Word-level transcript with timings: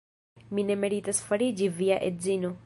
Mi 0.59 0.65
ne 0.69 0.77
meritas 0.85 1.21
fariĝi 1.29 1.69
via 1.83 2.01
edzino. 2.11 2.55